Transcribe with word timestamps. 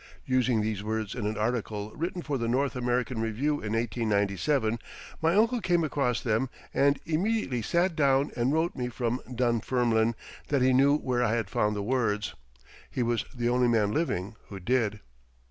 Using 0.25 0.61
these 0.61 0.83
words 0.83 1.13
in 1.13 1.27
an 1.27 1.37
article 1.37 1.91
written 1.93 2.23
for 2.23 2.39
the 2.39 2.47
"North 2.47 2.75
American 2.75 3.21
Review" 3.21 3.57
in 3.61 3.73
1897, 3.73 4.79
my 5.21 5.35
uncle 5.35 5.61
came 5.61 5.83
across 5.83 6.21
them 6.21 6.49
and 6.73 6.99
immediately 7.05 7.61
sat 7.61 7.95
down 7.95 8.31
and 8.35 8.51
wrote 8.51 8.75
me 8.75 8.89
from 8.89 9.21
Dunfermline 9.31 10.15
that 10.47 10.63
he 10.63 10.73
knew 10.73 10.97
where 10.97 11.23
I 11.23 11.35
had 11.35 11.51
found 11.51 11.75
the 11.75 11.83
words. 11.83 12.33
He 12.89 13.03
was 13.03 13.25
the 13.31 13.49
only 13.49 13.67
man 13.67 13.91
living 13.91 14.35
who 14.49 14.59
did. 14.59 15.01